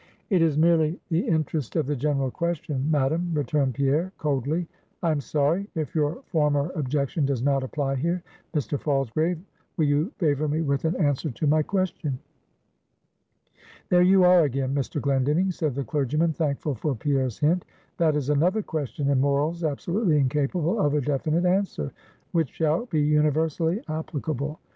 [0.31, 4.67] "It is merely the interest of the general question, Madam," returned Pierre, coldly.
[5.03, 5.69] "I am sorry.
[5.75, 8.23] If your former objection does not apply here,
[8.55, 8.79] Mr.
[8.79, 9.37] Falsgrave,
[9.77, 12.17] will you favor me with an answer to my question?"
[13.89, 14.99] "There you are again, Mr.
[14.99, 17.63] Glendinning," said the clergyman, thankful for Pierre's hint;
[17.97, 21.91] "that is another question in morals absolutely incapable of a definite answer,
[22.31, 24.59] which shall be universally applicable."